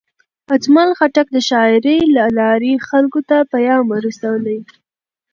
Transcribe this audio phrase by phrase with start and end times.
[0.55, 4.59] اجمل خټک د شاعرۍ له لارې خلکو ته پیام رسولی.